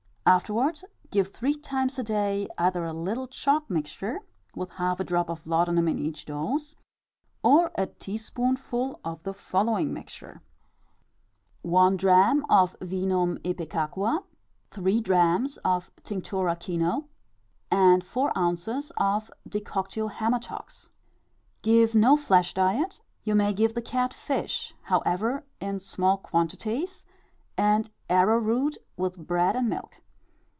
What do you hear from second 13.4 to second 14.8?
Ipecac. Ʒ j.